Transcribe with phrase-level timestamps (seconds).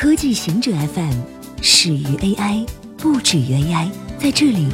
[0.00, 1.20] 科技行者 FM
[1.60, 2.66] 始于 AI，
[2.96, 3.90] 不止于 AI。
[4.18, 4.66] 在这里，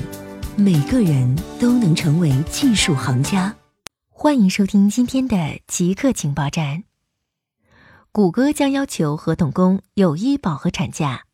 [0.57, 3.53] 每个人都能成为技术行家。
[4.09, 6.85] 欢迎收听今天的极客情报站。
[8.13, 11.25] 谷歌将要求合同工有医保和产假。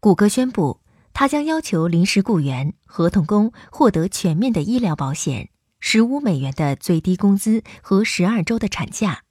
[0.00, 0.80] 谷歌宣布，
[1.12, 9.22] 它将要求临时雇员、合同工获得全面的医疗保险、十五美元的最低工资和十二周的产假。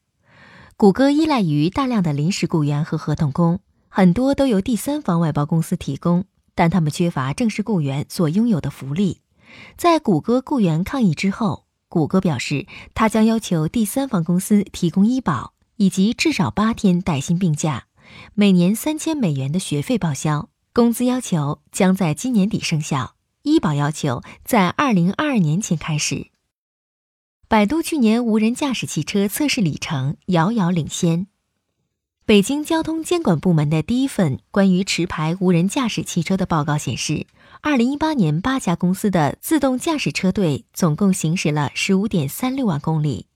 [0.78, 9.22] 谷歌依赖于大量的临时雇员和合同工，很多都由第三方外包公司提供，但他们缺乏正式雇员所拥有的福利。
[9.78, 17.86] 在谷歌雇员抗议之后，谷歌表示，他将要求第三方公司提供医保以及至少八天带薪病假，
[18.34, 20.50] 每年三千美元的学费报销。
[20.74, 26.28] 工资要求将在今年底生效，医保要求在二零二二年前开始。
[27.48, 31.28] 百度去年无人驾驶汽车测试里程遥遥领先。
[32.26, 37.28] 北京交通监管部门的第一份关于持牌无人驾驶汽车的报告显示，
[37.62, 43.28] 二零一八年八家公司的自动驾驶车队总共行驶了十五点三六万公里，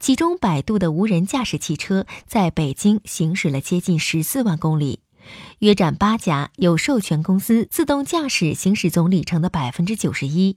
[0.00, 5.00] 其中百度的无人驾驶汽车在北京行驶了接近十四万公里，
[5.58, 10.56] 约占八家有授权公司自动驾驶行驶总里程的百分之九十一。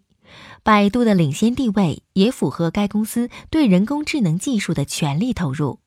[0.64, 5.80] 百度的领先地位也符合该公司对人工智能技术的全力投入。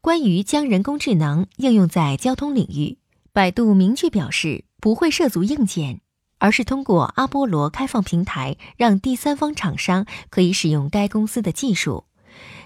[0.00, 2.98] 关于将人工智能应用在交通领域，
[3.32, 6.00] 百度明确表示不会涉足硬件，
[6.38, 12.04] 而是通过阿波罗开放平台，让第三方厂商可以使用该公司的技术。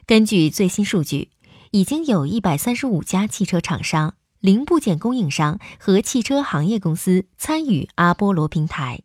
[0.06, 1.30] 根据最新数据，
[1.70, 9.02] 已经有一百三十五家汽车厂商、零部件供应商和汽车行业公司参与阿波罗平台。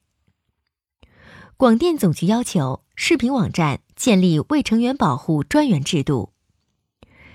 [1.59, 6.31] 广电总局要求视频网站建立未成年保护专员制度。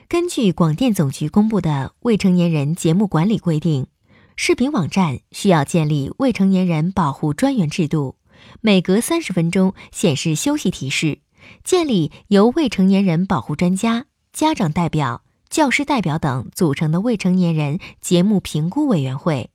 [0.09, 3.87] 根据广电总局公布的未成年人节目管理规定，
[4.35, 8.17] 视频网站需要建立未成年人保护专员制度，
[8.63, 11.19] 每隔三十分钟显示休息提示，
[11.63, 19.51] 建立由未成年人保护专家、家长代表、教师代表等组成的未成年人节目评估委员会，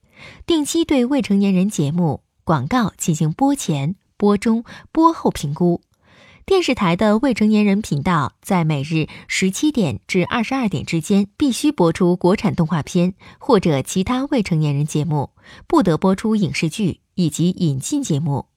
[0.45, 3.95] 定期对未成年人节目广告进行播前。
[4.19, 5.81] 播中、播后评估。
[6.45, 15.29] 电视台的未成年人频道在每日十七点至二十二点之间必须播出国产动画片或者其他未成年人节目，
[15.67, 18.47] 不得播出影视剧以及引进节目。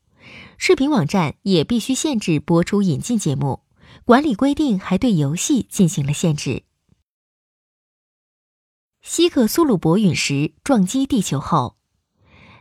[0.59, 3.61] 视频网站也必须限制播出引进节目。
[4.05, 6.65] 管理规定还对游戏进行了限制。
[9.01, 11.77] 希克苏鲁伯陨石撞击地球后，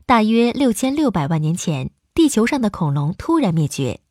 [0.06, 1.92] 大约六千六百万年前。
[2.14, 4.02] 地球上的恐龙突然灭绝，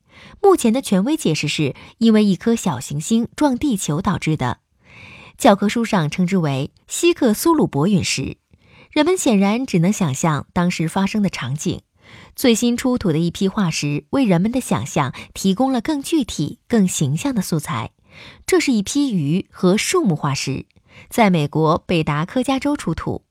[0.42, 4.58] 目前的权威解释是因为一颗小行星撞地球导致的。
[5.36, 8.38] 教科书上称之为希克苏鲁伯陨石。
[8.90, 11.82] 人们显然只能想象当时发生的场景。
[12.34, 17.92] 最新出土的一批化石为人们的想象提供了更具体、更形象的素材。
[18.46, 20.64] 这是一批鱼和树木化石，
[21.10, 23.22] 在美国北达科加州出土。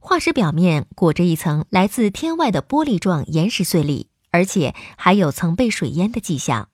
[0.00, 4.08] 化石表面裹着一层来自天外的玻璃状岩石碎粒。
[4.30, 6.68] 而且还有曾被水淹的迹象。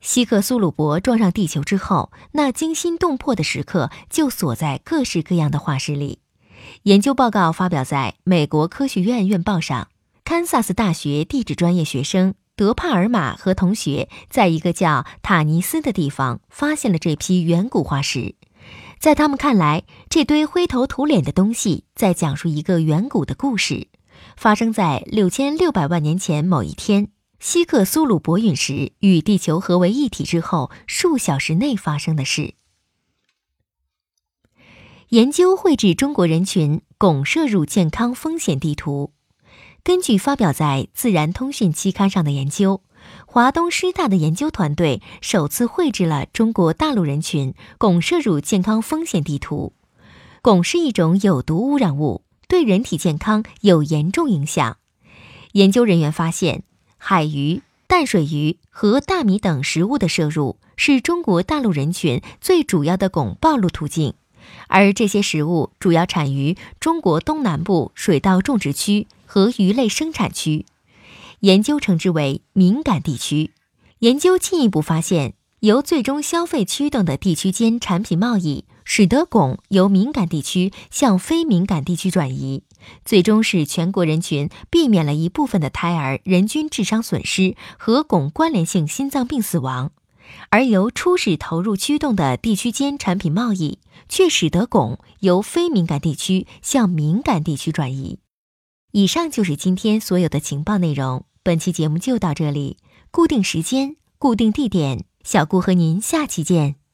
[0.00, 6.20] 希克苏鲁伯撞上地球之后，那惊心动魄的时刻就锁在各式各样的化石里。
[6.82, 9.88] 研究报告发表在美国科学院院报上。
[10.24, 18.34] 堪萨斯大学地质专业学生德帕尔玛和同学在一个叫塔尼斯的地方发现了这批远古化石。
[18.98, 23.86] 在他们看来，这堆灰头土脸的东西在讲述一个远古的故事。
[24.36, 32.54] 发生在六千六百万年前某一天，希克苏鲁伯陨石与地球合为一体之后数小时内发生的事。
[35.10, 39.12] 研究绘制中国人群汞摄入健康风险地图。
[39.84, 42.82] 根据发表在《自然通讯》期刊上的研究，
[43.24, 49.74] 华东师大的研究团队首次绘制了中国大陆人群汞摄入健康风险地图。
[50.42, 52.25] 汞是一种有毒污染物。
[52.48, 54.76] 对人体健康有严重影响。
[55.52, 56.62] 研究人员发现，
[56.98, 64.14] 海鱼、淡水鱼和大米等食物的摄入是中国大陆人群最主要的汞暴露途径，
[64.68, 70.66] 而这些食物主要产于中国东南部水稻种植区和鱼类生产区，
[71.40, 73.52] 研究称之为敏感地区。
[74.00, 78.66] 研究进一步发现，由最终消费驱动的地区间产品贸易。
[78.88, 82.62] 使得汞由敏感地区向非敏感地区转移，
[83.04, 89.90] 最终使全国人群避免了一部分的胎儿人均智商损失和汞关联性心脏病死亡。
[90.50, 98.20] 而由初始投入驱动的地区间产品贸易，却使得汞由非敏感地区向敏感地区转移。
[98.92, 101.24] 以上就是今天所有的情报内容。
[101.42, 102.78] 本期节目就到这里，
[103.10, 106.85] 固定时间，固定地点，小顾和您下期见。